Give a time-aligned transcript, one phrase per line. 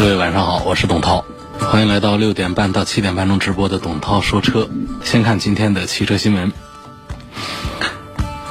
[0.00, 1.26] 各位晚上好，我是董涛，
[1.58, 4.66] 欢迎来到六点半到七点半钟直播的董涛说车。
[5.04, 6.54] 先看今天的汽车新闻。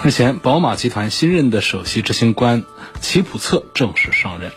[0.04, 2.64] 日前，宝马集团新任的首席执行官
[3.02, 4.52] 齐普策正式上任。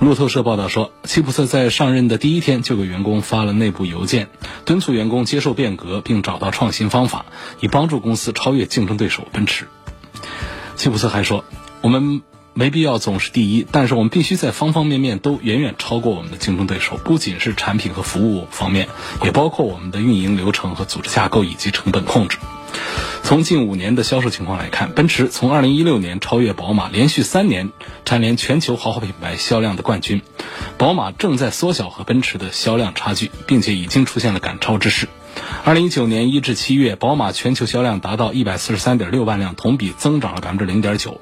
[0.00, 4.28] 路透社报道说，齐普策在上任的第一天就给员工发了内部邮件，
[4.66, 7.24] 敦促员工接受变革，并找到创新方法，
[7.58, 9.66] 以帮助公司超越竞争对手奔驰。
[10.76, 11.42] 齐普策还说，
[11.80, 12.20] 我们。
[12.54, 18.88] 没必要总是第一，但是我们必须在方方面面都远远超过我们的竞争对手，不仅是产品和服务方面，
[19.24, 22.38] 也包括我们的运营流程和组织架构以及成本控制。
[23.22, 27.70] 从近五年的销售情况来看，奔驰从2016年超越宝马，连续三年
[28.04, 30.20] 蝉联全球豪华品牌销量的冠军。
[30.76, 35.08] 宝马正在缩小和奔驰的销量差距，并且已经出现了赶超之势。
[35.64, 41.16] 2019年1至7月，宝马全球销量达到143.6万辆，同比增长了0.9%。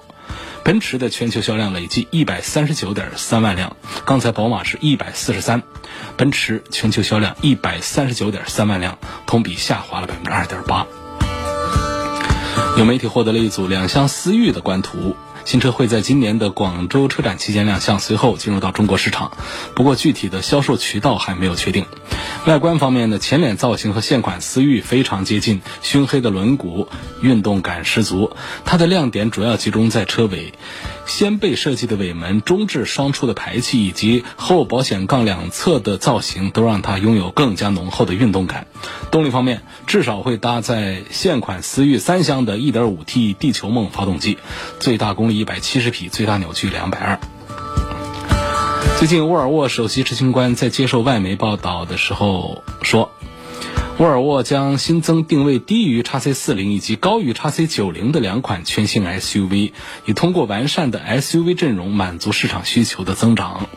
[0.62, 5.62] 奔驰的全球销量累计一百三十九点三万辆，刚才宝马是一百四十三，
[6.17, 10.86] 奔驰全球销量一百三十九点三万辆，同比下滑了百分之二点八。
[12.77, 15.17] 有媒体获得了一组两厢思域的官图。
[15.51, 19.33] 新车会在今年的广州车展期间亮相，随后进入到中国市场。
[19.75, 21.87] 不过具体的销售渠道还没有确定。
[22.47, 26.87] 外观方面呢，前脸造型和现款思域非常接近，熏黑的轮毂，
[27.20, 28.31] 运动感十足。
[28.65, 30.55] 它的亮点主要集中在车尾。
[31.11, 38.68] 掀背设计的尾门、中置双出的排气以及后保险杠两侧的造型，都让它拥有更加浓厚的运动感。
[39.11, 44.39] 动力方面，至少会搭载现款思域三厢的 1.5T 地球梦发动机，
[44.79, 47.18] 最大功率170匹，最大扭矩220。
[49.01, 53.11] 最近，沃尔沃首席执行官在接受外媒报道的时候说。
[54.00, 59.72] 沃尔沃将新增定位低于叉 C 四零以及高于叉 C 九零的两款全新 SUV，
[60.06, 63.68] 以通过完善的 SUV 阵容满足市场需求的增长。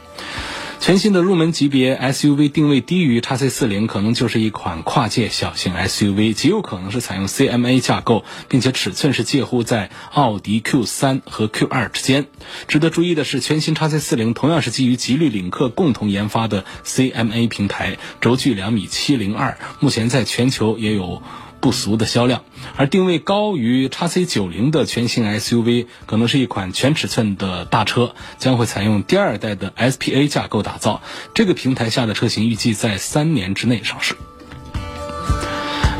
[0.84, 12.26] 全新的入门级别 SUV 定位低于 x C 四零，可能就是一款跨界小型 SUV，极有可能是采用 CMA 架构，并且尺寸是介乎在奥迪 Q 三和 Q 二之间。
[12.68, 21.24] 值得注意的是，全新 x C 四零同样是基于吉利领克共同研发的 CMA 平台，轴距两米七零二，目前在全球也有。
[21.64, 22.44] 不俗的销量，
[22.76, 31.02] 而定位高于 x C 九零的全新 SUV 可能是一款全尺寸的大车，将会采用第二代的 SPA 架构打造。
[31.34, 34.18] 这个平台下的车型预计在三年之内上市。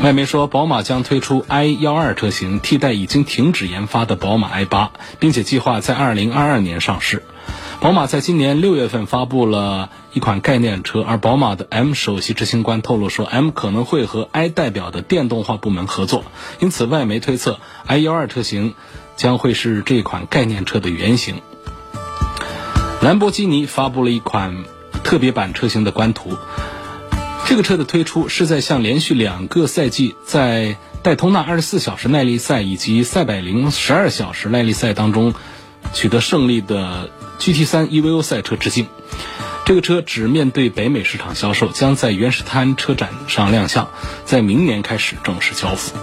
[0.02, 7.22] 外媒说，宝马将推出 i 幺二车型替代已经停止研发的宝马 i 八，并且计划在二零二二年上市。
[7.84, 16.24] 宝马在今年六月份发布了一款概念车，而宝马的 M 首席执行官透露说，M 可能会和 i 代表的电动化部门合作，
[16.60, 18.72] 因此外媒推测 i 幺二车型
[19.16, 21.42] 将会是这款概念车的原型。
[23.02, 24.64] 兰博基尼发布了一款
[25.02, 26.38] 特别版车型的官图，
[27.44, 35.34] 这个车的推出是在向连续两个赛季在戴通纳二十四小时耐力赛以及赛百灵十二小时耐力赛当中
[35.92, 37.10] 取得胜利的。
[37.44, 38.86] GT3 EVO 赛车致敬，
[39.66, 43.90] 这个车只面对北美市场销售，将在原始滩车展上亮相，
[44.24, 45.94] 在明年开始正式交付。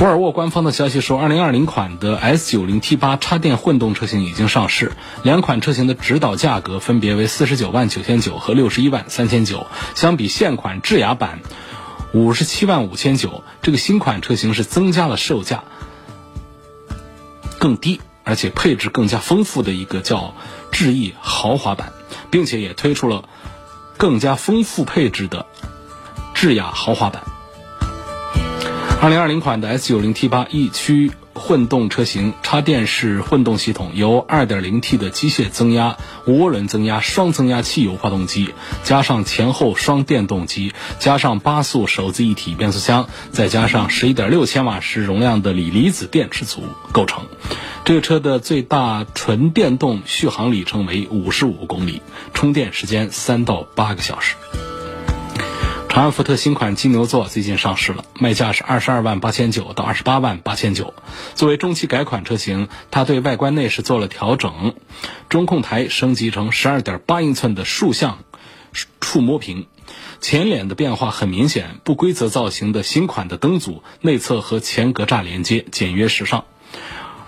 [0.00, 11.40] 沃尔沃官方的消息说，2020款的 S90 T8 插电混动车型已经上市，两款车型的指导价格分别为49万9千九和61万3千九相比现款智雅版
[12.12, 15.64] 57万5千九这个新款车型是增加了售价，
[17.58, 18.02] 更低。
[18.24, 20.34] 而且配置更加丰富的一个叫
[20.70, 21.92] 智逸豪华版，
[22.30, 23.28] 并且也推出了
[23.96, 25.46] 更加丰富配置的
[26.34, 27.22] 智雅豪华版。
[29.00, 31.10] 二零二零款的 S 九零 T 八 E 驱。
[31.34, 35.96] 混动车型插电式混动系统由 2.0T 的机械增压、
[36.26, 46.62] 涡轮增压、双增压汽油发动机，加上前后双电动机，加上八速手自一体变速箱，再加上11.6千瓦时容量的锂离子电池组
[46.92, 47.24] 构成。
[47.84, 52.02] 这个车的最大纯电动续航里程为55公里，
[52.32, 54.36] 充电时间三到八个小时。
[55.92, 60.94] 长安福特新款金牛座最近上市了，卖价是二十二万八千九到二十八万八千九。
[61.34, 64.74] 作为中期改款车型，它对外观内饰做了调整，
[65.28, 68.20] 中控台升级成十二点八英寸的竖向
[69.02, 69.66] 触摸屏，
[70.18, 76.46] 前脸的变化很明显，不规则造型的新款的灯组内侧和前格栅连接简约时尚，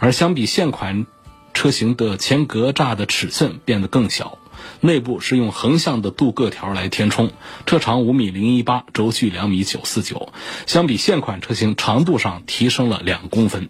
[0.01, 1.05] 而相比现款
[1.53, 4.39] 车型的前格栅的尺寸变得更小。
[4.81, 7.31] 内部是用横向的镀铬条来填充，
[7.67, 10.33] 车长五米零一八，轴距两米九四九，
[10.67, 13.69] 相比现款车型长度上提升了两公分。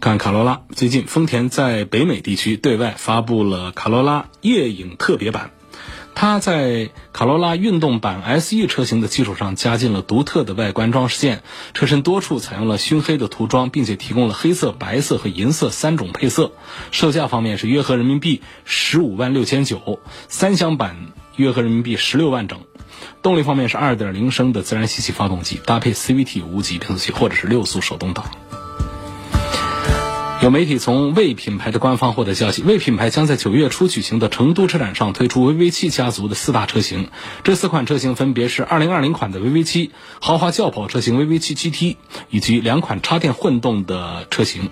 [0.00, 5.50] 看卡罗拉，最近丰田在北美地区对外发布了卡罗拉夜影特别版。
[6.14, 11.42] 它在卡罗拉运动版 SE 车型的基础上，加进了独特的外观装饰件，
[11.74, 16.52] 车身多处采用了熏黑的涂装，并且提供了黑色、白色和银色三种配色。
[16.92, 20.96] 售价方面是约合人民币十五万六千九，三厢版
[21.36, 22.60] 约合人民币十六万整。
[23.20, 28.30] 动力方面是二点零升的自然吸气发动机，搭配 CVT 无级变速器或者是六速手动挡。
[30.44, 37.08] 有媒体从魏品牌的官方获得消息，魏品牌将在九月初举行的成都车展上推出 VV 七家族的四大车型。
[37.44, 41.96] 这四款车型分别是2020款的 VV 七、豪华轿跑车型 VV 七 GT，
[42.28, 44.68] 以及两款插电混动的车型。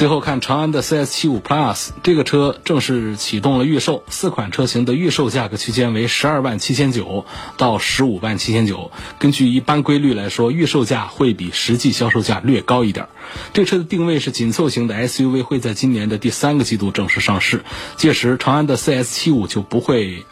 [0.00, 7.26] 最后看长安的 CS75 Plus，这个车正式启动了预售，四款车型的预售价格区间为十二万七千九
[7.58, 8.92] 到十五万七千九。
[9.18, 13.08] 根据一般规律来说，预售价会比实际销售价略高一点。
[13.52, 17.62] 这车的定位是紧凑型的 SUV，会在今年的第三个季度正式上市，
[17.98, 20.24] 届时长安的 CS75 就不会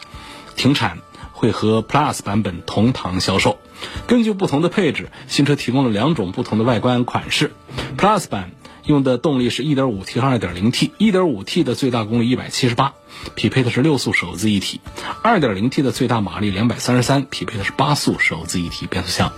[0.55, 0.97] 停产，
[1.31, 3.59] 会和 Plus 版本同堂销售。
[4.07, 7.51] 根据不同的配置，新车提供了两种不同的外观款式
[7.95, 8.49] ，Plus 版。
[8.89, 12.89] 用的动力是 1.5T 和 2.0T，1.5T 的最大功率178，
[13.35, 14.81] 匹配的是六速手自一体
[15.23, 19.31] ；2.0T 的最大马力233，匹配的是八速手自一体变速箱。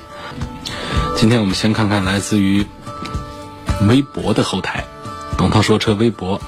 [1.17, 2.65] 今天我们先看看来自于
[3.89, 4.85] 微博的后台，
[5.37, 6.39] 董涛说车微博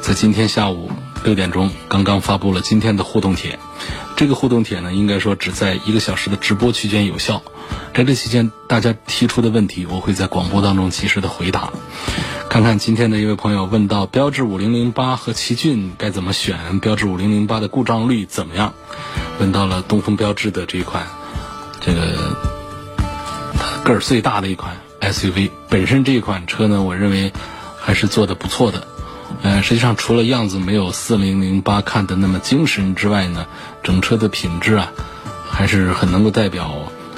[0.00, 0.88] 在今天下午
[1.24, 3.58] 六点钟刚刚发布了今天的互动帖。
[4.16, 7.42] 这个互动帖呢，应该说只在一个小时的直播期间有效，
[7.94, 11.70] 在这期间大家提出的问题，我会在广播当中及时的回答。
[12.48, 16.78] 看看今天的一位朋友问到：标致五零零八和奇骏该怎么选？
[16.80, 18.74] 标致五零零八的故障率怎么样？
[19.40, 21.06] 问到了东风标致的这一款，
[21.80, 22.00] 这个
[23.84, 25.50] 个儿最大的一款 SUV。
[25.68, 27.32] 本身这一款车呢，我认为
[27.80, 28.86] 还是做的不错的。
[29.42, 33.46] 呃，实际上除了样子没有四零零八看的那么精神之外呢，
[33.82, 34.92] 整车的品质啊，
[35.50, 36.72] 还是很能够代表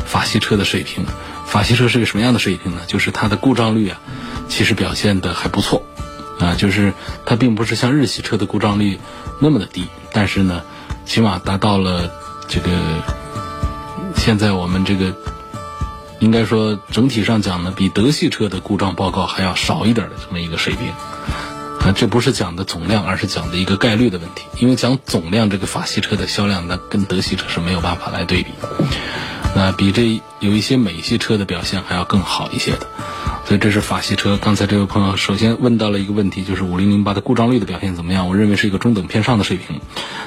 [0.07, 1.05] 法系车的水平。
[1.47, 2.83] 法系车是个什么样的水平呢？
[2.87, 4.01] 就是它的故障率啊。
[4.49, 5.83] 其实表现的还不错，
[6.39, 6.93] 啊，就是
[7.27, 8.99] 它并不是像日系车的故障率
[9.41, 10.63] 那么的低，但是呢，
[11.05, 12.11] 起码达到了
[12.49, 12.71] 这个
[14.17, 15.15] 现在我们这个
[16.21, 20.93] 应该说整体上讲呢，比德系车的故障报告还要少一点的这么一个水平。
[21.85, 24.47] 啊，这不是讲的总量，而是讲的一个概率的问题。
[24.59, 28.53] 因为讲总量，这个法系车的销量那跟德系车是没有办法来对比，
[29.55, 32.87] 那比这有一些美系车的表现还要更好一些的。
[33.45, 34.39] 所以这是法系车。
[34.39, 38.31] 刚才这位朋友首先问到了一个问题，就是五零零八的故障率的表现怎么样？
[38.31, 39.83] 我认为是一个中等偏上的水平。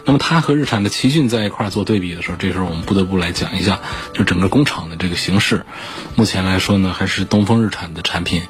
[0.06, 3.80] 那么它和日产的奇骏在一块儿做对比的时候，这时候我们不得不来讲一下，
[4.14, 5.66] 就整个工厂的这个形势。
[6.14, 8.44] 目前来说呢，还是东风日产的产品，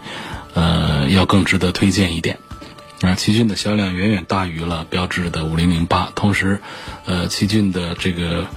[0.54, 2.40] 呃，要更值得推荐一点。
[3.01, 6.11] 啊，奇骏的销量远远大于了标致的五零零八。
[6.16, 6.59] 同时，
[7.06, 8.47] 呃，奇骏的这个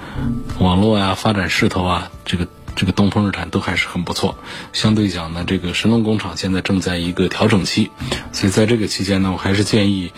[0.59, 2.47] 网络啊、发展势头啊，这个。
[2.77, 4.39] 这个东风日产都还是很不错，
[4.73, 7.91] 相对讲呢，这个神龙工厂现在正在一个调整期，
[8.33, 10.13] 所以在这个期间呢，我还是建议，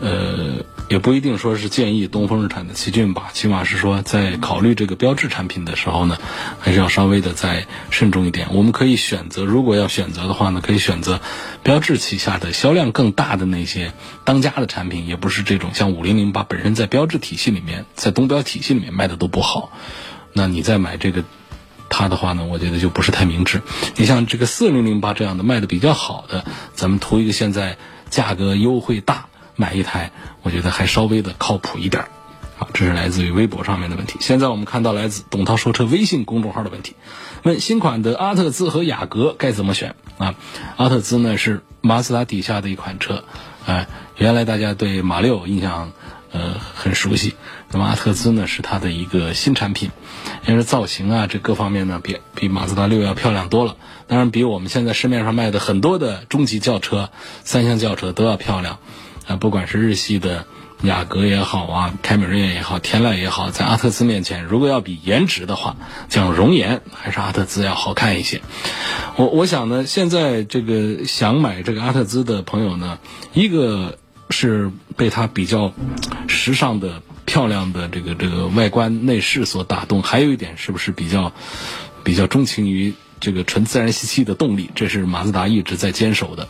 [0.00, 6.18] 呃，也不一定说是建议东风日产的奇骏吧，起码是说在考虑这个标志产品的时候呢，
[6.60, 8.48] 还是要稍微的再慎重一点。
[8.52, 11.20] 我们可以选择，如果要选择的话呢，可以选择
[11.62, 13.92] 标志旗下的销量更大的那些
[14.24, 19.72] 当家的产品，也不是这种像五零零八本身在标志体系里面，在东标体系里面卖的都不好，
[20.32, 21.24] 那你再买这个。
[21.90, 23.62] 它的话呢，我觉得就不是太明智。
[23.96, 27.78] 你像这个四零零八这样的卖的比较好的，咱们图一个现在
[28.10, 29.27] 价格优惠大，
[29.58, 30.12] 买一台，
[30.42, 32.06] 我觉得还稍微的靠谱一点。
[32.56, 34.18] 好，这是来自于微博上面的问题。
[34.20, 36.94] 现在我们看到来自董涛说车微信公众号的问题，
[37.42, 40.36] 问新款的阿特兹和雅阁该怎么选啊？
[40.76, 43.24] 阿特兹呢是马自达底下的一款车，
[43.66, 45.92] 哎，原来大家对马六印象
[46.32, 47.34] 呃很熟悉，
[47.70, 49.90] 那么阿特兹呢是它的一个新产品。
[50.46, 53.76] 因为造型啊，这各方面呢，比比马自达六要漂亮多了。
[54.06, 57.10] 当然，比我们现在市面上卖的很多的中级轿车、
[57.44, 58.78] 三厢轿车都要漂亮。
[59.28, 60.46] 啊，不管是日系的
[60.82, 65.76] 雅阁也好啊，凯美瑞也好，天籁也好，在阿特兹面前，如果要比颜值的话，
[66.08, 68.40] 讲容颜还是阿特兹要好看一些。
[69.16, 72.98] 我我想呢，现在这个想买这个阿特兹的朋友呢，
[73.34, 73.98] 一个
[74.30, 75.72] 是被它比较
[76.26, 81.32] 时尚的、漂亮的这个这个外观内饰所打动，还有一点是不是比较
[82.02, 82.94] 比较钟情于。
[83.20, 86.48] 这个纯自然吸气的动力，这是马自达一直在坚守的。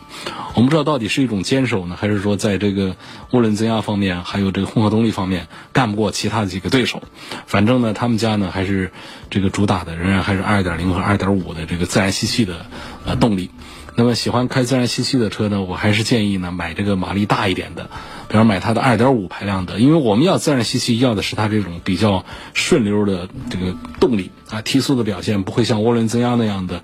[0.53, 2.95] 我们不知道到底是一种坚守呢，还是说在这个
[3.31, 7.03] 涡轮增压方面，还有这个混合动力方面干不过其他几个对手。
[7.45, 8.91] 反正呢，他们家呢还是
[9.29, 12.65] 这个主打的，仍然还是2.0和2.5的这个自然吸气的
[13.05, 13.49] 呃动力。
[13.95, 17.89] 那么喜欢开自然吸气的车呢，我还是建议呢买这个马力大一点的。
[18.29, 26.83] 比方买它的2.5排量的，因为我们要自然吸气，要的是它这种比较顺溜的这个动力啊，提速的表现不会像涡轮增压那样的，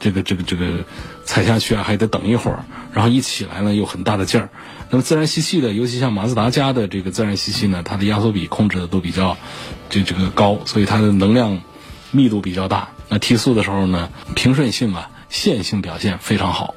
[0.00, 0.84] 这个这个这个
[1.26, 4.48] 踩下去啊还得等一会儿，然后一起来呢又很大的劲儿。
[4.88, 9.36] 那么自然吸气的，尤其像马自达家的这个自然吸气呢，它的压缩比控制的都比较
[9.90, 11.60] 这这个高，所以它的能量
[12.10, 12.88] 密度比较大。
[13.10, 16.74] 那提速的时候呢，平顺性啊线性表现非常好。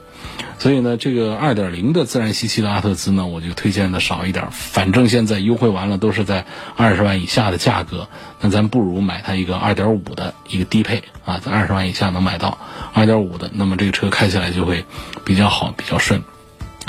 [0.58, 4.50] 所以呢，这个二点零的自然吸气的阿特兹呢，我就推荐的少一点。
[4.52, 8.10] 反正现在优惠完了，都是在二十万以下的价格，
[8.42, 12.58] 那咱不如买它一个二点五的一个低配啊，在二十万以下能买到
[12.94, 14.84] 二点五的，那么这个车开起来就会
[15.24, 16.22] 比较好，比较顺。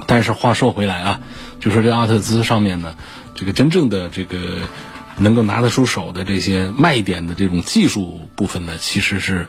[0.06, 1.20] 但是话说回来啊，
[1.60, 2.96] 就说这阿特兹上面呢，
[3.36, 4.38] 这个真正的这个。
[5.20, 9.46] 能够拿得出手的这些卖点的这种技术部分呢，其实是，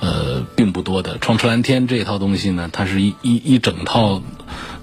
[0.00, 1.18] 呃，并不多的。
[1.18, 4.22] 创驰蓝天这套东西呢，它是一一一整套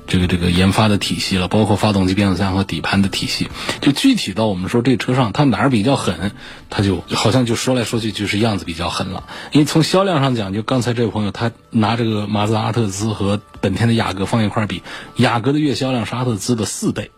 [0.05, 3.49] 这个这个研发的体系了，包括发动机、变速箱和底盘的体系。
[3.81, 6.31] 就具体到我们说这车上它哪儿比较狠，
[6.69, 9.23] 它就好像就说来说去就是样子比较狠了。
[9.51, 14.83] 因为从销量上讲，就刚才这位朋友他拿这个马自达阿特兹和本田的雅阁放一块比，
[15.15, 17.11] 雅阁的月销量是阿特兹的四倍。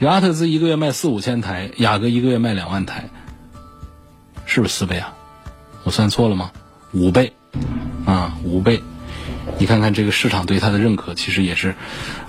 [0.00, 3.10] 有阿特兹一个月卖四五千台，雅阁一个月卖两万台，
[4.46, 5.12] 是不是四倍啊？
[5.84, 6.52] 我算错了吗？
[6.92, 7.34] 五倍，
[8.06, 8.82] 啊，五倍！
[9.58, 11.74] 你看看这个市场对它的认可，其实也是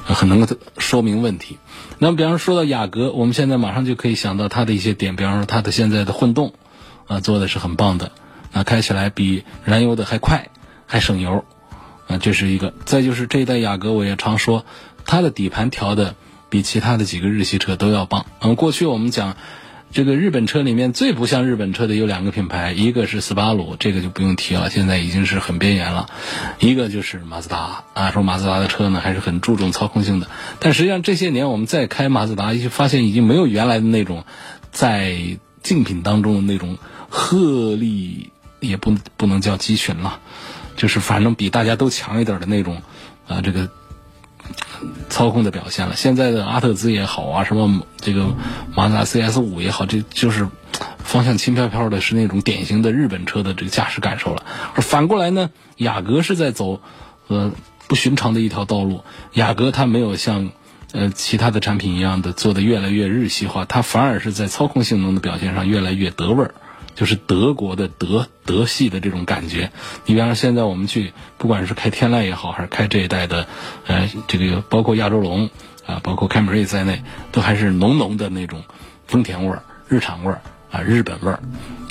[0.04, 1.60] 很能够说明问题。
[1.98, 6.54] 那么，比方说到雅阁，我们现在马上就可以想到它的一些点，比方说它的现在的混动，
[7.08, 8.12] 啊，做的是很棒的，
[8.52, 10.50] 那开起来比燃油的还快，
[10.86, 11.46] 还省油，
[12.10, 12.74] 啊，这是一个。
[12.84, 14.66] 再就是这一代雅阁，我也常说，
[15.06, 16.16] 它的底盘调的。
[16.52, 18.26] 比其他的几个日系车都要棒。
[18.42, 19.38] 嗯，过去我们讲，
[19.92, 26.08] 这个日本车里面最不像日本车的有两个品牌，一个是斯巴鲁，这个就不用提了，现在已经是很边缘了；
[26.60, 30.28] 一个就是马自达啊，说马自达的车呢还是很注重操控性的。
[30.60, 34.26] 但实际上这些年我们再开马自达，就发现已经没有原来的那种
[34.72, 36.78] 在竞品当中的那种
[37.10, 38.30] 鹤立，
[38.60, 40.20] 也不不能叫鸡群了，
[40.76, 42.82] 就是反正比大家都强一点的那种
[43.26, 43.70] 啊，这个。
[45.10, 48.36] 操控的表现了，现在的阿特兹也好啊，什么这个
[48.76, 50.48] 马自达 CS 五也好，这就是
[50.98, 54.46] 方向轻飘飘的，是那种典型的日本车的这个驾驶感受了。
[54.76, 56.82] 而反过来呢，雅阁是在走
[57.28, 57.52] 呃
[57.88, 59.04] 不寻常的一条道路。
[59.34, 60.52] 雅阁它没有像
[60.92, 66.54] 呃其他的产品一样的做的越来越日系化，它反而是在操控性能的表现上越来越德味儿。
[66.96, 69.72] 就是德国的德德系的这种感觉。
[70.06, 73.48] 你比方说，现在我们去，不管是开天籁也好，还是开这一代的，
[73.88, 75.50] 呃，这个包括亚洲龙
[75.86, 78.64] 啊，包括凯美瑞在内，都还是浓浓的那种
[79.08, 81.40] 丰田味儿、日产味儿啊、日本味儿。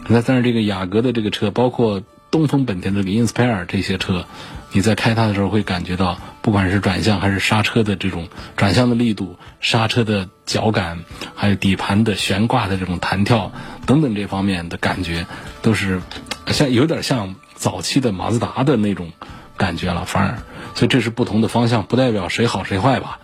[0.09, 4.25] 那但是这个雅阁的这个车，包括东风本田的这个 Inspire 这些车，
[4.73, 11.05] 你在开它的时候会感觉到，不管是转向还是刹车的这种转向的力度、刹车的脚感，
[11.35, 13.53] 还有底盘的悬挂的这种弹跳。
[13.87, 15.27] 等等，这方面的感觉
[15.63, 16.01] 都是
[16.47, 19.13] 像有点像早期的马自达的那种
[19.57, 20.39] 感觉了，反而，
[20.75, 23.19] 所以这是不同的方向，不代表谁好谁坏吧。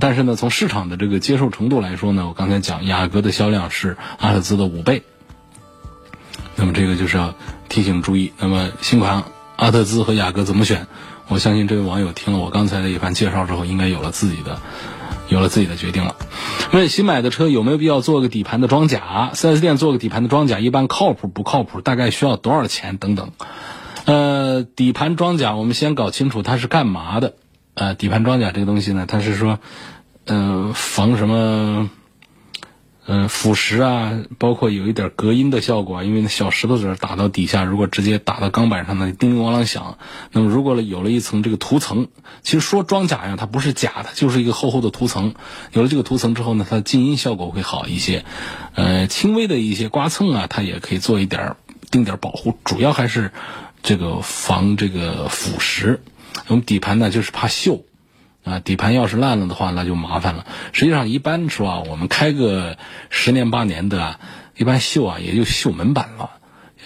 [0.00, 5.02] 但是呢，从市场的这个接受程度来说呢，我刚才讲雅阁的销量是阿特兹的五倍，
[6.56, 7.34] 那么这个就是要
[7.68, 8.32] 提醒注意。
[8.38, 9.24] 那么新款
[9.56, 10.86] 阿特兹和雅阁怎么选？
[11.28, 14.60] 我相信这位网友听了我刚才的一番介绍之后，应该有了自己的。
[15.28, 16.16] 有了自己的决定了。
[16.72, 21.82] 问新买的车有没有必要做个底盘的装甲？4S 店做个底盘的装甲一般靠谱不靠谱？
[21.82, 22.96] 大概需要多少钱？
[22.96, 23.30] 等等。
[24.06, 27.34] 呃，底盘装甲我们先搞清楚它是干嘛的。
[27.74, 29.58] 呃，底盘装甲这个东西呢，它是说，
[30.24, 31.90] 嗯，防什么？
[33.10, 39.96] 嗯，腐蚀啊，包括有一点隔音的效果，因为那小石头子打到底下，如果直接打到钢板上呢，叮叮咣啷响。
[40.30, 42.08] 那么如果有了一层这个涂层，
[42.42, 45.34] 其实说装甲呀，它不是假的，就是一个厚厚的涂层。
[45.72, 48.26] 有了这个涂层之后呢，它的静音效果会好一些。
[48.74, 51.56] 呃，轻微的一些刮蹭啊，它也可以做一点
[51.90, 53.32] 定点保护，主要还是
[53.82, 56.00] 这个防这个腐蚀。
[56.48, 57.80] 我们底盘呢，就是怕锈。
[58.48, 60.46] 啊，底盘要是烂了的话，那就麻烦了。
[60.72, 62.78] 实际上，一般说啊，我们开个
[63.10, 64.18] 十年八年的，
[64.56, 66.30] 一般锈啊也就锈门板了。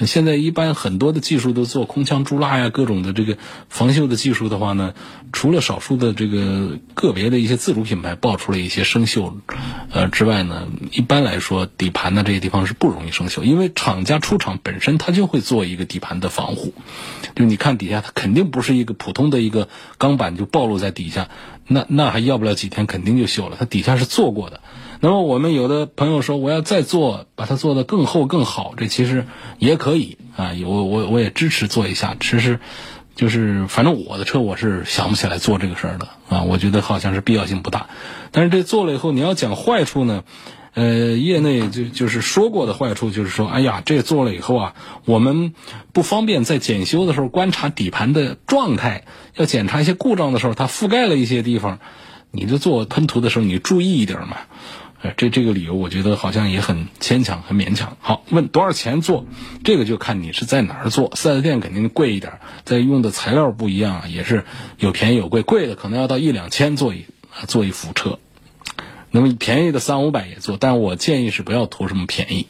[0.01, 3.37] 现在一般很多的技术都做空腔注蜡呀，各种的这个
[3.69, 4.95] 防锈的技术的话呢，
[5.33, 9.35] 除了少数的这个个别的一些自主品牌爆出了一些生锈，
[9.91, 16.73] 呃之外呢，一般来说底盘呢这些地方是不容易生锈，因为厂家出厂本身它就会做一个底盘的防护，
[17.35, 19.69] 就你看底下它肯定不是一个普通的一个
[19.99, 21.29] 钢板就暴露在底下，
[21.69, 24.61] 那那还要不了几天肯定就锈了，它底下是做过的。
[25.05, 29.27] 那么我们有的朋友说我要再做，把它做得更厚更好，这其实
[29.59, 32.15] 也可以啊，我我我也支持做一下。
[32.21, 32.61] 其实，
[33.17, 37.89] 就是反正我的车我是想不起来做这个事儿的啊，我觉得好像是必要性不大。
[38.31, 40.23] 但是这做了以后，你要讲坏处呢，
[40.75, 45.53] 呃，业内就就是说过的坏处就是说，哎呀，这做了以后啊，我们
[45.93, 49.03] 不方便在检修的时候观察底盘的状态，
[49.35, 51.81] 要检查一些故障的时候，它覆盖了一些地方，
[52.31, 54.37] 你就做喷涂的时候你注意一点嘛。
[55.17, 57.97] 这这个理由我觉得好像也很牵强，很勉强。
[58.01, 59.27] 好，问多少钱做？
[59.65, 61.11] 这个就看你是在哪儿做。
[61.17, 64.45] 四 S 店肯定贵一点，在用的材料不一样，也是
[64.79, 65.43] 有便宜有贵。
[65.43, 67.07] 贵的可能要到一两千做一
[67.49, 68.21] 做一副车，
[69.11, 70.57] 那么便宜的三五百也做。
[70.57, 72.47] 但我建议是不要图什么便宜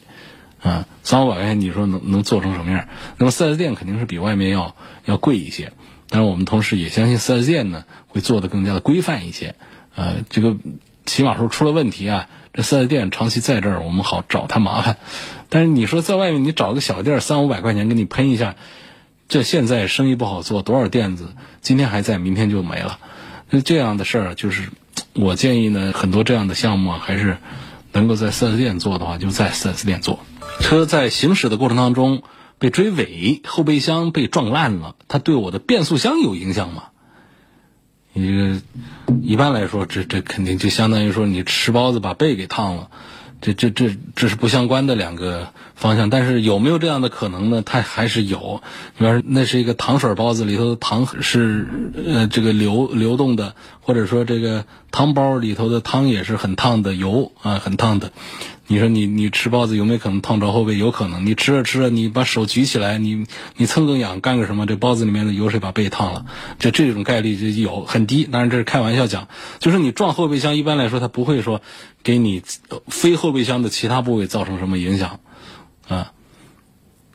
[0.61, 2.87] 啊，三五百块钱你说能能做成什么样？
[3.17, 5.73] 那么四 S 店肯定是比外面要要贵一些，
[6.07, 9.55] 但是我们同时也相信四 S 店呢会做的更加的规范一些。
[9.95, 10.55] 呃，这个
[11.05, 12.27] 起码说出了问题啊。
[12.53, 14.97] 这四 S 店长期在这儿，我们好找他麻烦。
[15.49, 18.55] 但是你说在外面，你找个小店三五百块钱给你喷一下，
[19.27, 22.99] 这现在生意不好做，多少店子今天还在，明天就没了。
[23.49, 24.69] 那这样的事儿，就是
[25.13, 27.37] 我建议呢，很多这样的项目啊，还是
[27.91, 30.19] 能够在四 S 店做的话，就在四 S 店做。
[30.59, 32.21] 车在行驶的过程当中
[32.59, 36.83] 被追尾，后备箱被撞烂了，它对我的变速箱有影响吗？
[38.13, 38.61] 你这个
[39.21, 42.89] 一般来说，这这肯定就相当于说你吃包子把背给烫了，
[43.41, 46.09] 这这这这是不相关的两个方向。
[46.09, 47.63] 但是有没有这样的可能呢？
[47.65, 48.61] 它还是有。
[48.97, 51.67] 比方说，那是一个糖水包子，里头的糖是
[52.05, 58.11] 呃这个流流动的，或者说这个汤包里头的汤也是很烫的油啊，很烫的。
[58.67, 60.77] 你说你你吃包子有没有可能烫着后背？
[60.77, 61.25] 有可能。
[61.25, 63.25] 你吃着吃着，你把手举起来，你
[63.57, 64.67] 你蹭个痒，干个什么？
[64.67, 66.27] 这包子里面的油水把背烫了，
[66.59, 68.23] 就这种概率就有很低。
[68.25, 71.59] 当然这是开玩笑讲，就是你撞后备箱，一般来说它不会说
[72.03, 72.43] 给你
[72.87, 75.19] 非后备箱的其他部位造成什么影响
[75.87, 76.11] 啊。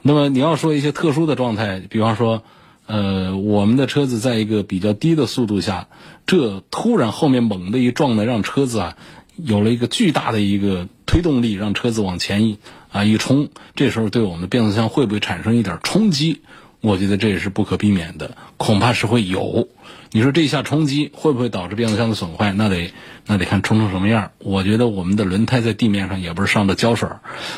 [0.03, 2.43] 那么你要说一些特殊的状态，比方说，
[2.89, 5.87] 呃，我们的车子在一个比较低的速度下，
[6.27, 8.97] 这突然后面猛的一撞呢，让车子啊。
[9.41, 12.59] 有了一个巨大的一个推动力，让车子往前一
[12.91, 16.41] 啊一冲，这时候对我们的变速箱会不会产生一点冲击？
[16.81, 19.69] 我觉得这也是不可避免的，恐怕是会有。
[20.11, 22.53] 你说这一下冲击会不会导致变速箱的损坏？
[22.53, 22.93] 那得
[23.27, 24.31] 那得看冲成什么样。
[24.39, 27.09] 我觉得我们的轮胎在地面上也不是上的胶水，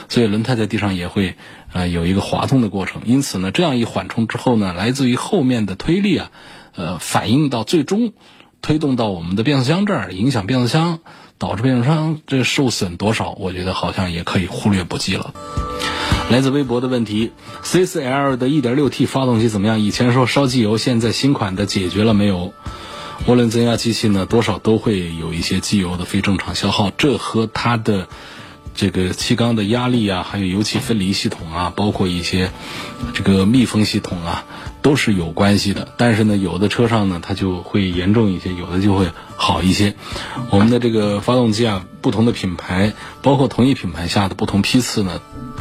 [0.09, 1.37] 所以轮胎在地上也会
[1.73, 3.03] 呃有一个滑动的过程。
[3.05, 6.31] 因此呢，这样一缓冲之后呢，来自于后面的推力啊，
[6.75, 8.13] 呃，反映到最终
[8.63, 10.99] 推动到我们的变速箱这儿，影响变速箱。
[11.41, 13.31] 导致变速箱这受损多少？
[13.31, 15.33] 我觉得好像也可以忽略不计了。
[16.31, 17.33] 来自微博的问题
[17.65, 19.81] ：C4L 的 1.6T 发动机怎么样？
[19.81, 22.53] 以前说烧机油，现在新款的解决了没有？
[23.27, 28.07] 涡轮增压机器呢，多少都会有一些机油的非正常消耗，这和它的
[28.75, 32.51] 这个气缸的压力啊，还有油气分离系统啊，包括一些
[33.15, 34.45] 这个密封系统啊。
[34.83, 39.95] 都是有关系的，但是呢，有的车上呢，它就会严重一些，有的就会好一些。
[40.51, 45.21] 我们的这个发动机啊，不同的品牌，包括同一品牌下的不同批次呢，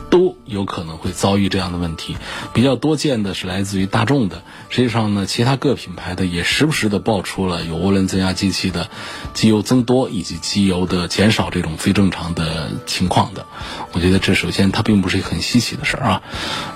[0.10, 2.15] 都有可能会遭遇这样的问题。
[2.53, 8.89] 比较多见的是来自于大众的，实际上呢，其他各品牌的也时不时的爆出了有涡轮增压机器的
[9.34, 13.45] 机油增多以及机油的减少这种非正常的情况的。
[13.91, 16.21] 我觉得这首先它并不是一个很稀奇的事儿啊，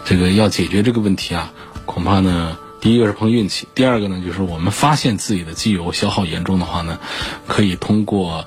[0.04, 1.54] 这个要解决这个问题啊。
[1.86, 7.00] 恐怕呢，第一个是碰运气，第二个呢，就是我们发现自己的机油消耗严重的话呢，
[7.48, 8.46] 可以通过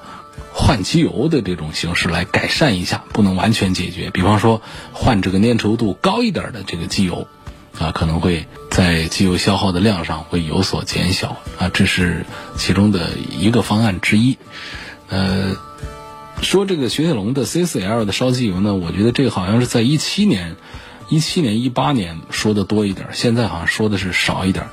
[0.52, 4.10] 换机油的这种形式来改善一下，不能完全解决。
[4.10, 7.28] 比方说换这个粘稠度高一点的这个机油，
[7.78, 12.24] 啊，可能会在机油消耗的量上会有所减小啊，这是
[12.56, 14.38] 其中的一个方案之一。
[15.08, 15.56] 呃，
[16.42, 20.56] 说这个雪铁龙的 C4L 的烧机油呢，我觉得这个好像是在一七年。
[21.08, 24.66] 一七年、一八年说的多一点，现在好像说的是少一点。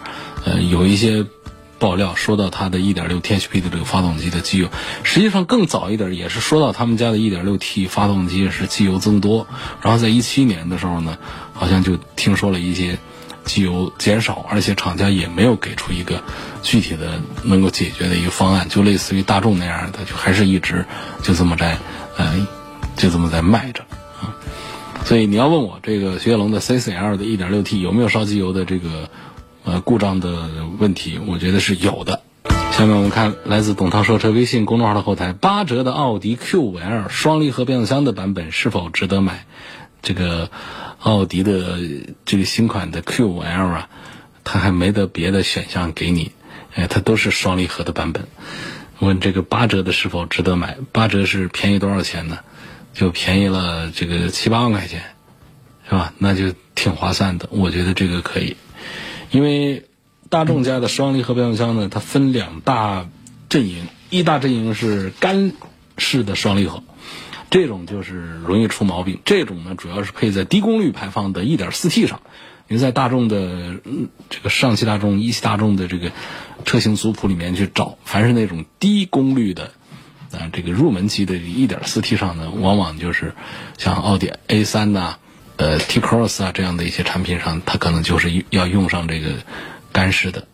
[0.46, 1.26] 呃，有一些
[1.80, 4.69] 爆料说到它的 1.6T HP 的这个发动机的机油，
[5.04, 9.48] 实际上更早一点也是说到他们家的 1.6T 发动机是机油增多。
[9.82, 11.17] 然后在一七年的时候呢，
[11.54, 12.98] 好像就听说了一些
[13.46, 16.24] 机油减少，而且厂家也没有给出一个
[16.62, 20.86] 具体的能够解决的一个方案，就类似于大众那样的，就还是一直
[21.22, 21.78] 就这么在，
[22.17, 22.48] 呃，
[22.96, 23.84] 就这么在卖着。
[25.05, 29.09] 所以你要问我这个雪铁龙的 CCL 的 1.6T 有没有烧机油的这个
[29.63, 32.21] 呃故障的问题，我觉得是有的。
[32.71, 39.45] 下面我们看来自董涛说车微信公众号的后台，八折的奥迪 Q5L 双离合变速箱的版本是否值得买？
[40.01, 40.49] 这个
[40.99, 41.77] 奥迪的
[42.25, 43.89] 这个新款的 Q5L 啊，
[44.43, 46.31] 它还没得别的选项给你，
[46.73, 48.27] 哎，它都是双离合的版本。
[48.99, 50.77] 问这个八折的是否值得买？
[50.91, 52.39] 八折是便宜多少钱呢？
[52.93, 55.03] 就便宜了这个七八万块钱，
[55.89, 56.13] 是吧？
[56.17, 58.56] 那就挺划算的，我觉得这个可以，
[59.32, 59.86] 因为。
[60.29, 63.08] 大众家的双离合变速箱呢，它分两大
[63.49, 65.51] 阵营，一大阵营是干
[65.99, 66.82] 式的双离合，
[67.51, 69.19] 这种就是容易出毛病。
[69.25, 72.21] 这种呢，主要是配在低功率排放的 1.4T 上。
[72.67, 73.75] 你在大众的
[74.32, 76.12] 这个上汽大众、一汽大众的这个
[76.65, 79.69] 车型族谱里面去找，凡是那种低功率的
[80.38, 83.34] 啊，这个入门级的 1.4T 上呢，往往就是
[83.78, 85.17] 像奥迪 A3 呐、
[85.58, 89.30] 呃 T-Cross 啊这样的一些产品上，它可能就是要用上这个。
[89.93, 90.48] 干式的，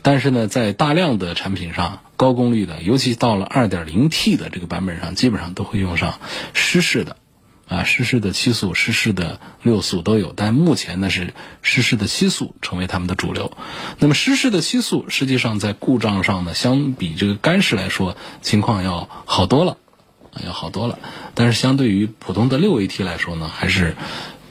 [0.00, 6.18] 但是呢，在大量的产品上，高功率的，尤其到了 2.0T 的这个版本上，基本上都会用上
[6.54, 7.18] 湿式的，
[7.70, 10.34] 啊，湿式的七速、湿式的六速都有。
[10.36, 13.56] 但目前呢，是湿式的七速成为他们的主流。
[13.98, 19.78] 那么湿式的七速，实际上在故障上呢，相比这个干式来说，情况要好多了，
[20.44, 20.98] 要好多了。
[21.34, 23.96] 但是相对于普通的六 AT 来说呢，还是。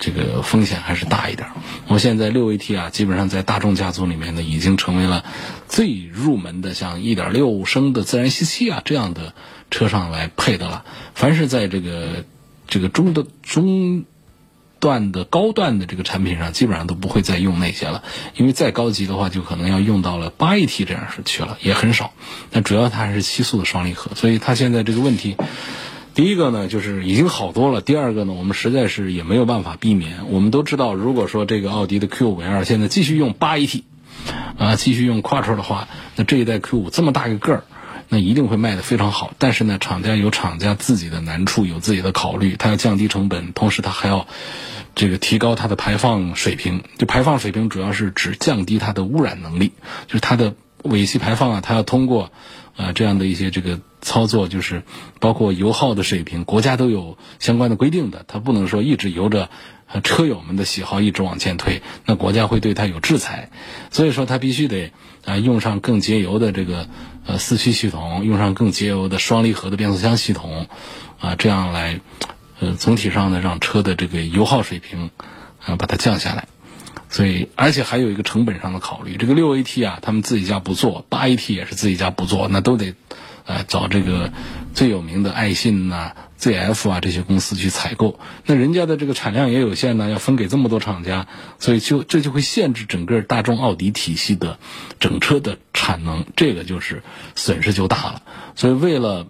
[0.02, 1.50] 这个风险还是大一点。
[1.90, 5.26] 我现在六 AT 啊，基本上在大众家族里面呢，已经成为了
[5.68, 9.34] 最入门的，像1.6升的自然吸气啊这样的
[9.70, 10.86] 车上来配的了。
[11.16, 12.24] 凡是在这个
[12.70, 14.06] 这个中的中
[14.80, 18.04] 段的高段的这个产品上，基本上都不会再用那些了，
[18.38, 22.14] 因为再高级的话，就可能要用到了八 AT 这样式去了，也很少。
[22.52, 25.36] 但主要它还是七速的双离合，所以它现在这个问题。
[26.16, 27.82] 第一个呢，就是已经好多了。
[27.82, 30.30] 第二个呢，我们实在是也没有办法避免。
[30.30, 33.84] 我们都知道，如果说这个奥迪的 Q5L 现在继续用八 AT，
[34.58, 37.64] 啊，继续用 Quattro 的话，那这一代 Q5 这么大一个个儿，
[38.10, 39.34] 那一定会卖的非常好。
[39.38, 44.28] 但是呢，厂家有厂家自己的难处，有自己的考虑，它要降低成本，同时它还要
[44.96, 46.84] 这个提高它的排放水平。
[46.98, 49.72] 就排放水平主要是指降低它的污染能力，
[50.08, 52.32] 就是它的尾气排放啊，它要通过
[52.76, 53.80] 啊这样的一些这个。
[54.02, 54.84] 操作就是
[55.20, 59.50] 包括油耗的水平，国家都有相关的规定的，它不能说一直由着
[60.04, 63.50] 车友们的喜好一直往前推，那国家会对它有制裁。
[63.92, 64.92] 所以说，它必须得
[65.26, 66.88] 啊用上更节油的这个
[67.26, 70.68] 呃四驱系统，用上更节油的双离合的变速箱系统，
[71.20, 72.00] 啊这样来
[72.60, 75.10] 呃总体上呢让车的这个油耗水平
[75.66, 76.48] 啊把它降下来。
[77.12, 82.94] 所以，而且还有一个成本上的考虑，这个六 AT 啊，他们自己家不做，八 AT 也是自己家不做，那都得。
[83.50, 84.32] 啊，找这个
[84.76, 91.26] 最有名的爱信呐、ZF 啊这些公司去采购，那人家的这个产量也有限呢，要分给这么多厂家，
[91.58, 94.60] 所以就这就会限制整个大众奥迪体系的
[95.00, 97.02] 整车的产能，这个就是
[97.36, 98.22] 损失就大了。
[98.56, 99.26] 所以为了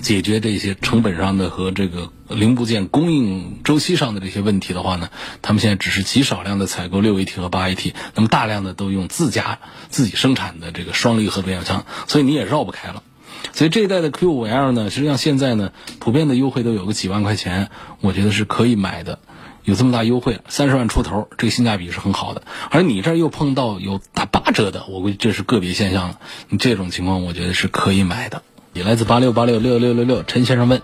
[0.00, 5.10] 解决这些成本上的和这个零部件供应周期上的这些问题的话呢，
[5.42, 9.58] 他们现在只是极少量的采购六 AT 和八 AT，那么大量的都用自家
[9.90, 13.02] 自己生产的这个双离合变速箱，所以你也绕不开了。
[13.52, 17.70] 所以这一代的 Q5L 呢，实际上现在呢，普遍的优惠都有个几万块钱，
[18.00, 19.18] 我觉得是可以买的。
[19.64, 22.42] 有这么大优惠，三十万出头，这个性价比是很好的。
[22.70, 26.18] 而你这儿又碰到有打八折的，我估计这是个别现象了。
[26.48, 28.42] 你这种情况，我觉得是可以买的。
[28.74, 30.82] 也来自八六八六六六六六，陈先生问，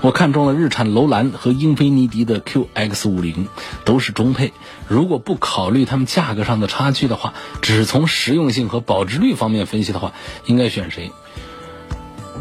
[0.00, 3.48] 我看中了日产楼兰和英菲尼迪的 QX50，
[3.84, 4.52] 都是中配。
[4.86, 10.12] 如果不考虑它们价格上的差距的话，只从实用性和保值率方面分析的话，
[10.46, 11.10] 应该选谁？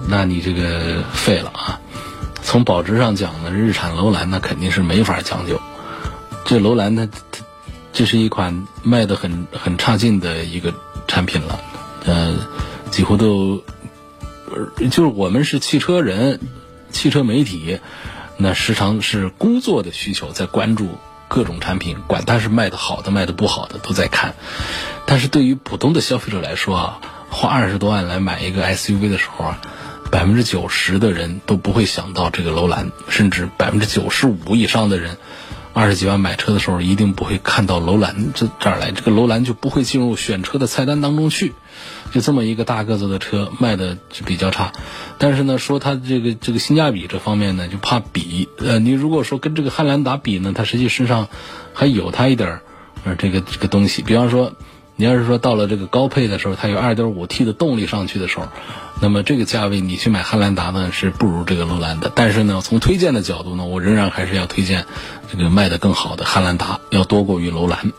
[0.07, 1.79] 那你这个废了啊！
[2.43, 5.61] 从保值上讲呢，日产楼兰那肯定是没法将就。
[6.43, 7.07] 这楼兰它
[7.93, 10.73] 这是一款卖的很很差劲的一个
[11.07, 11.59] 产品了，
[12.05, 12.35] 呃，
[12.89, 13.63] 几乎都
[14.77, 16.39] 就是我们是汽车人、
[16.89, 17.79] 汽车媒体，
[18.37, 20.97] 那时常是工作的需求在关注
[21.29, 24.33] 各种产品，管它是卖的好的卖的不好的都在看。
[25.05, 29.61] 但是对于普通的消费者来说啊，花二十多万来买一个 SUV 的时候啊。
[30.11, 35.17] 百分之九十的人都不会想到这个楼兰，甚至百分之九十五以上的人，
[35.73, 41.53] 二十几万买车的时候一定不会看到楼兰这这儿来，这个楼兰就不会进入选车的菜单当中去。
[42.11, 44.73] 就这么一个大个子的车卖的就比较差，
[45.17, 48.49] 但是呢，说它这个这个性价比这方面呢，就怕比。
[48.57, 51.29] 呃，你如果说跟这个汉兰达比呢，它实际身上
[51.73, 52.61] 还有它一点儿
[53.05, 54.01] 呃这个这个东西。
[54.01, 54.51] 比方说，
[55.01, 58.45] 你要是说到了这个高配的时候，它有 2.5T 的动力上去的时候，
[59.01, 62.11] 那么这个价位你去买汉兰达呢是不如这个楼兰的。
[62.13, 64.85] 但是呢，从推荐的角度呢，我仍然还是要推荐
[65.27, 67.91] 这个卖的更好的汉兰达，要多过于楼兰。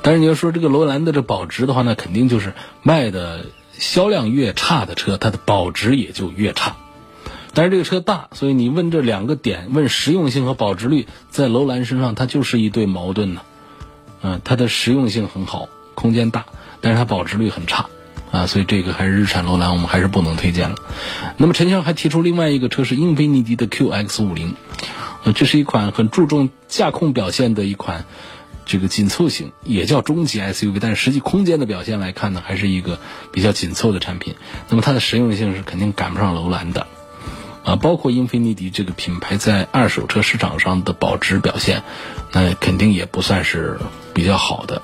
[0.00, 6.76] 但是你要说这个楼兰的这保值的话呢，肯定就是卖的销量越差的车，它的保值也就越差。
[7.52, 13.42] 但是这个车大，所以你问这两个点，问实用性和保值率，在楼兰身上它就是一对矛盾呢。
[14.22, 15.68] 嗯，它的实用性很好，
[16.00, 16.46] 空间大，
[16.80, 17.86] 但是它保值率很差，
[18.30, 20.76] 啊，所以这个还是日产楼兰，我们还是不能推荐了。
[21.36, 24.54] 那么陈强还提出另外一个车是英菲尼迪的 QX 五零，
[25.24, 28.06] 呃，这是一款很注重驾控表现的一款
[28.64, 32.98] 这个紧凑型，也叫中级 SUV，但是实际空间的表现来看呢，还是一个
[33.30, 34.36] 比较紧凑的产品。
[34.68, 36.86] 那么它的实用性是肯定赶不上楼兰的。
[37.62, 41.82] 啊，包括英菲尼迪这个品牌在二手车市场上的保值表现，
[42.32, 43.78] 那肯定也不算是
[44.20, 44.82] 比较好的。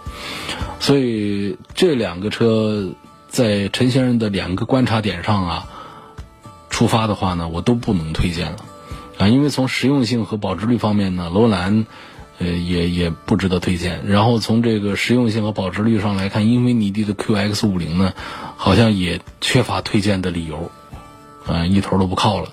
[0.81, 2.91] 所以这两个车
[3.29, 5.69] 在陈先生的两个观察点上啊
[6.71, 8.57] 出发的话呢，我都不能推荐了
[9.19, 11.85] 啊，因为从实用性和保值率方面呢，楼兰
[12.39, 14.07] 呃也也不值得推荐。
[14.07, 18.15] 然后从这个实用性和保值率上来看，英菲尼迪的 QX 五零呢，
[18.57, 20.71] 好像也缺乏推荐的理由，
[21.47, 22.49] 啊，一头都不靠了。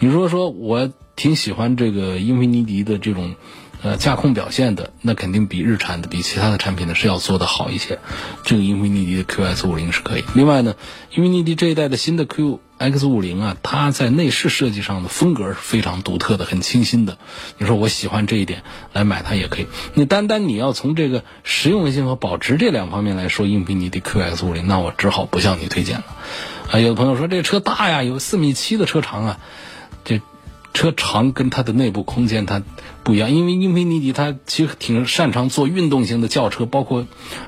[0.00, 3.34] 你说说我挺喜欢这个英菲尼迪的这种，
[3.80, 8.00] 呃，驾控表现的，那肯定比日产的、比其他的产品呢是要做的好一些。
[8.44, 10.24] 这个英菲尼迪的 QX 五零是可以。
[10.34, 10.74] 另外呢，
[11.12, 17.18] 英菲尼迪这一代的新的 QX 五零啊，它在内饰设计上的风格是非常独特的，很清新的。
[17.56, 19.68] 你说我喜欢这一点，来买它也可以。
[19.94, 26.04] 你单单你要从这个实用性和保值这两方面来说，英菲尼迪 QX 五零，那我只好不向你推荐了。
[26.72, 29.38] 啊，有的朋友说这车大呀，有四米七的车长啊。
[30.74, 32.62] 车长跟它的内部空间它
[33.02, 37.06] 不一样，因为英菲尼迪它其实挺擅长做运动型的轿车，包括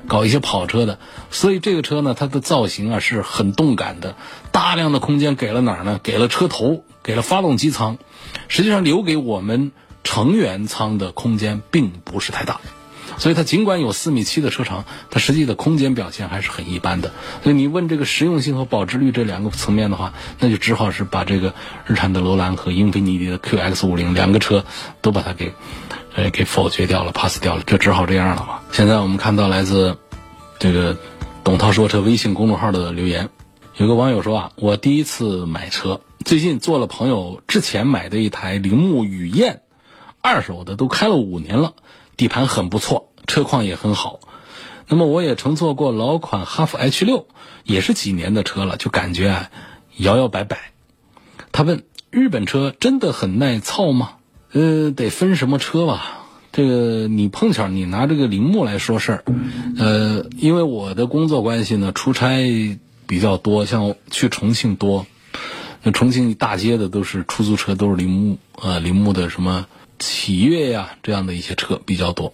[0.09, 0.99] 搞一些跑车的，
[1.31, 4.17] 所以这个车呢，它的造型啊是很动感的。
[4.51, 6.01] 大量的空间给了哪儿呢？
[6.03, 7.99] 给了车头，给了发动机舱，
[8.49, 9.71] 实际上留给我们
[10.03, 12.61] 成员舱的空间并不是太大。
[13.21, 17.13] 所以它尽管有四米七的车长，它实际的空间表现还是很一般的。
[17.45, 21.55] 所以你问这个实用性和保值率这两个层面的话，那就只好是把这个
[21.87, 24.65] 日产的楼兰和英菲尼迪的 QX 五零两个车
[25.03, 25.53] 都把它给，
[26.15, 28.61] 呃，给否决掉了，pass 掉了，就只好这样了嘛。
[28.73, 29.99] 现在我们看到来自
[30.59, 30.97] 这个
[31.45, 33.29] 董涛说车微信公众号的留言，
[33.77, 39.61] 有个网友说啊，我第一次买车，最近做了朋友之前买的一台铃木雨燕，
[40.23, 41.75] 二手的都开了五年了，
[42.17, 43.10] 底盘很不错。
[43.31, 44.19] 车况也很好，
[44.89, 47.27] 那么我也乘坐过老款哈弗 H 六，
[47.63, 49.51] 也是几年的车了，就感觉啊
[49.97, 50.73] 摇摇摆摆。
[51.53, 54.15] 他问：日本车真的很耐操吗？
[54.53, 56.27] 呃，得分什么车吧。
[56.51, 59.25] 这个你碰巧你拿这个铃木来说事儿，
[59.79, 65.07] 呃，因为我的工作关系呢，出差比较多，像去重庆多，
[65.85, 69.67] 那重庆大街的都是出租车，都是铃木，呃，铃木的什么。
[70.01, 72.33] 启悦呀，这样的一些车比较多。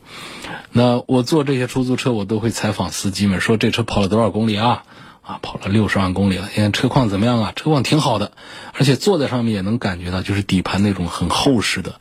[0.70, 4.84] 那我坐这些出租车，我都会采访司机们，说这车跑了多少公里啊？
[5.22, 6.48] 啊，跑了六十万公里了。
[6.54, 7.52] 现在车况怎么样啊？
[7.56, 8.30] 车况挺好的，
[8.72, 12.00] 而且坐在上面也能感觉到，就是底盘那种很厚实的，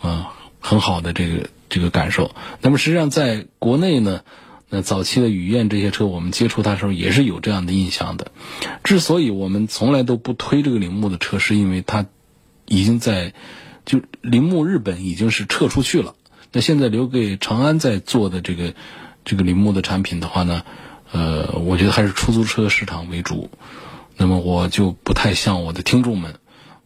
[0.00, 2.32] 啊，很好的这个这个感受。
[2.60, 4.22] 那么实际上在国内呢，
[4.68, 8.32] 那早期的雨燕这些车，我们接触它的时候也是有这样的印象的。
[8.82, 12.06] 之所以我们从来都不推这个铃木的车，是因为它
[12.66, 13.32] 已经在。
[13.88, 16.14] 就铃木日本已经是撤出去了，
[16.52, 18.74] 那现在留给长安在做的这个
[19.24, 20.62] 这个铃木的产品的话呢，
[21.10, 23.48] 呃，我觉得还是出租车市场为主，
[24.18, 26.34] 那么我就不太向我的听众们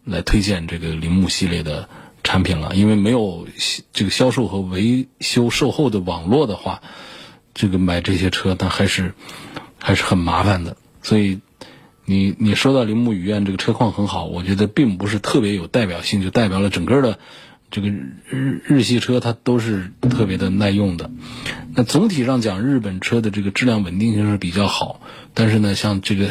[0.05, 1.89] 来推荐这个铃木系列的
[2.23, 3.49] 产品了，因为没有
[3.93, 6.83] 这个销售和维修售后的网络的话，
[7.53, 9.13] 这个买这些车它还是
[9.79, 11.41] 还是很麻烦的，所以。
[12.05, 17.19] 你你说到铃木雨燕这个车况很好，我觉得并不是特别有代表性，就代表了整个的
[17.71, 21.11] 这个日日系车它都是特别的耐用的。
[21.75, 25.01] 那总体上讲，日本车的这个质量稳定性是比较好，
[25.33, 26.29] 但是呢，像这个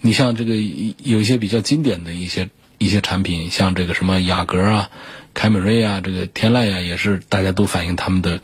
[0.00, 2.48] 你像这个有一些比较经典的一些
[2.78, 4.90] 一些产品，像这个什么雅阁啊、
[5.34, 8.40] 凯美瑞啊、这个天籁呀，也是大家都反映他们的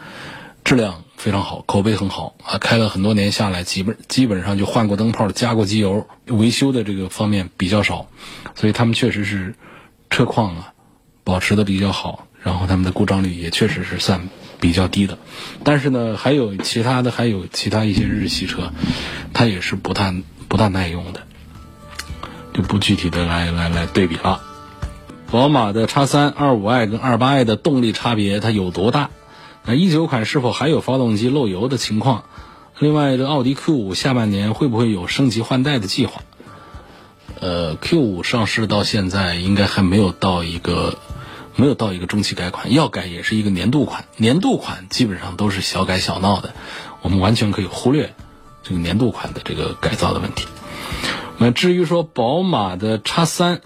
[0.64, 1.02] 质量。
[1.18, 2.58] 非常好，口碑很好啊！
[2.58, 8.06] 开了很多年下来，基本基本上就换过灯泡、加过机油，维修的这个方面比较少，
[8.54, 9.56] 所以他们确实是
[10.10, 10.72] 车况啊
[11.24, 14.28] 保持的比较好，然后他们的故障率也确实是算
[14.60, 15.18] 比较低的。
[15.64, 18.72] 但是呢，还有其他的，还有其他一些日系车，
[19.34, 20.14] 它也是不太
[20.46, 21.22] 不太耐用的，
[22.54, 24.40] 就不具体的来来来对比了。
[25.32, 29.10] 宝马的叉三二五 i 跟二八 i 的动力差别它有多大？
[29.68, 32.24] 那一九款是否还有发动机漏油的情况？
[32.78, 36.22] 另外，这奥迪 Q 五下半年会不会有升级换代的计划？
[37.38, 40.96] 呃，Q 五上市到现在应该还没有到一个
[41.54, 46.54] 没有到一个中期改款，要改也是一个年度款，年度款基本上都是小改小闹的，
[47.02, 48.14] 我们完全可以忽略
[48.62, 50.46] 这个年度款的这个改造的问题。
[51.36, 53.60] 那至于说宝马的叉三，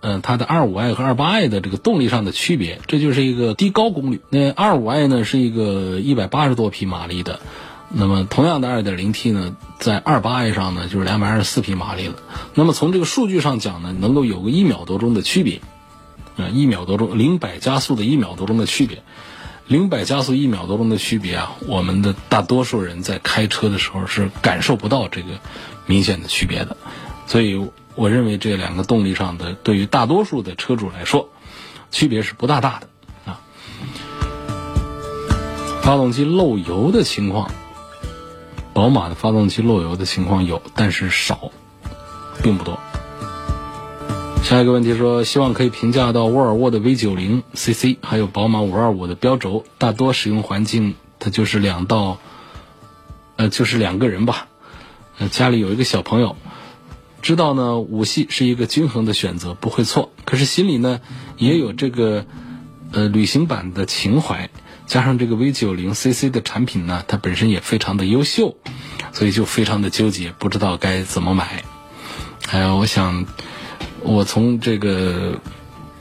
[0.00, 4.20] 嗯，它的二五 i 和二八 i 的这个动力上的区别，这就是一个低高功率。
[4.30, 7.40] 那二五 i 呢是一个一百八十多匹马力的。
[7.88, 12.16] 那么同样的 2.0T 呢，在 28i 上呢就是224匹马力了。
[12.54, 15.60] 那么从这个数据上讲呢，能够有个一秒多钟的区别，
[16.36, 19.02] 啊，一秒多钟零百加速的一秒多钟的区别，
[19.68, 25.28] 零百加速一秒多钟的区别啊，我们的大多数人在开车的时候是感受不到这个
[25.86, 26.76] 明显的区别的。
[27.26, 31.28] 所以我认为这两个动力上的对于大多数的车主来说，
[31.90, 32.88] 区别是不大大的
[33.30, 33.40] 啊。
[35.82, 37.50] 发动机漏油的情况。
[38.72, 41.50] 宝马的发动机漏油的情况有，但是少，
[42.42, 42.78] 并不多。
[44.42, 52.18] 下一个问题说，希望可以评价到沃尔沃的 V90 CC，还有宝马525的标轴，大多使用环境它就是两到，
[53.36, 54.46] 呃，就是两个人吧。
[55.18, 56.36] 呃，家里有一个小朋友，
[57.26, 60.12] 知道呢五系是一个均衡的选择，不会错。
[60.24, 61.00] 可是心里呢
[61.36, 62.24] 也有这个，
[62.92, 64.48] 呃，旅行版的情怀。
[64.86, 68.56] 加上这个 V90 CC 的产品呢，它本身也非常的优秀，
[69.12, 71.64] 所以就非常的纠结，不知道该怎么买。
[72.46, 73.26] 还有，我想，
[74.04, 75.40] 我从这个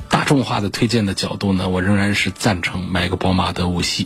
[0.07, 4.05] 大众化的推荐的角度呢，我仍然是赞成买个宝马的五系。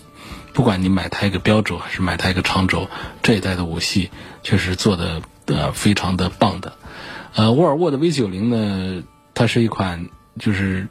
[0.54, 2.88] 不管你买它一个标轴还是买它一个长轴，
[3.22, 4.10] 这一代的五系
[4.42, 6.79] 确实做的呃非常的棒的。
[7.36, 10.88] 呃，沃尔沃的 V90 呢，它是一款就是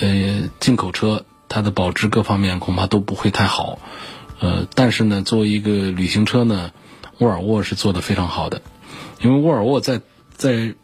[0.00, 1.24] 呃进口车。
[1.48, 3.78] 它的保值各方面恐怕都不会太好，
[4.40, 6.72] 呃，但是呢，作为一个旅行车呢，
[7.18, 8.62] 沃尔沃是做的非常好的，
[9.20, 10.00] 因为沃尔沃在
[10.34, 10.74] 在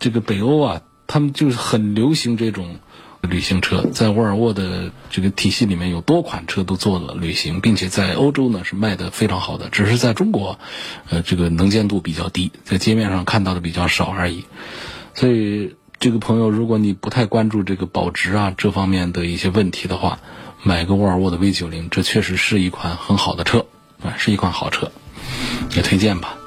[0.00, 2.80] 这个北欧啊，他们就是很流行这种
[3.22, 10.58] 旅行车，在沃尔沃的这个体系里面有多款车都做了旅行，并且在欧洲呢是卖的非常好的，只是在中国，
[11.08, 14.44] 呃，这个能见度比较低，在街面上看到的比较少而已，
[15.14, 15.76] 所以。
[16.02, 20.18] 这个朋友，如果你不太关注这个保值啊这方面的一些问题的话，
[20.62, 23.66] 买个沃尔沃的 V90，这确实是一款很好的车
[24.02, 24.92] 啊，是一款好车，
[25.76, 26.38] 也推荐吧。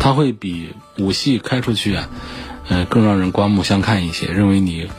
[0.00, 2.08] 它会比五系开出去啊，
[2.66, 4.26] 呃，更让人刮目相看一些。
[4.26, 4.90] 认为你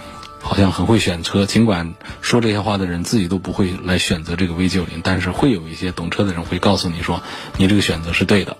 [0.46, 7.24] 好像很会选车，尽管说这些话的人自己都不会来选择这个 V 九零但是会有一些懂车的人会告诉你说，
[7.58, 8.56] 你这个选择是对的。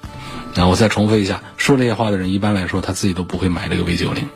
[0.56, 4.28] 那我再重复一下，说这些话的人一般来说他自己都不会买这个 V 九零。